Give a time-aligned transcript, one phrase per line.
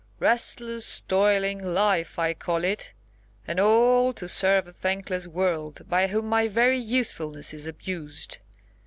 [0.19, 2.91] Restless, toiling life I call it,
[3.47, 8.39] and all to serve a thankless world, by whom my very usefulness is abused.